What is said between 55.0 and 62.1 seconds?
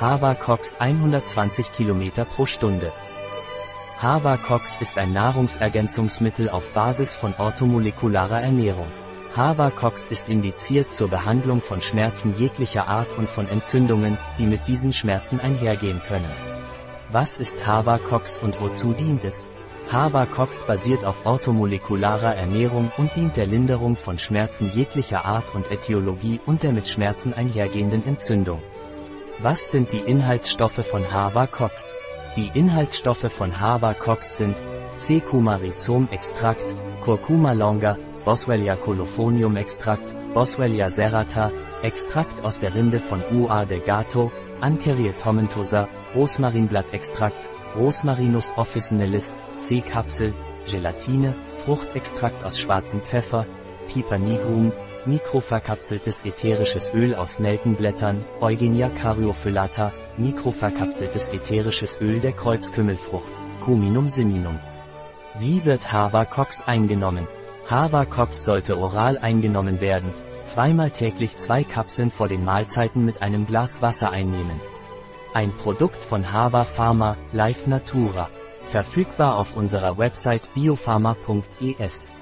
mikroverkapseltes ätherisches Öl aus Nelkenblättern, Eugenia caryophyllata, mikroverkapseltes ätherisches